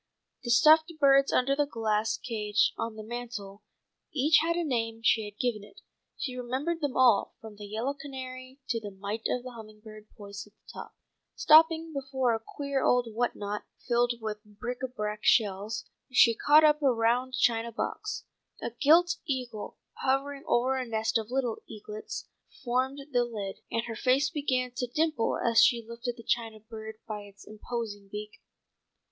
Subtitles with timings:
[0.43, 3.61] The stuffed birds under the glass case on the mantel
[4.11, 5.81] each had a name she had given it.
[6.17, 10.07] She remembered them all, from the yellow canary, to the mite of a humming bird,
[10.17, 10.95] poised at the top.
[11.35, 16.63] Stopping before a queer old whatnot, filled with bric à brac and shells, she caught
[16.63, 18.23] up a round china box.
[18.59, 22.27] A gilt eagle, hovering over a nest of little eaglets
[22.63, 26.95] formed the lid, and her face began to dimple as she lifted the china bird
[27.07, 28.41] by its imposing beak.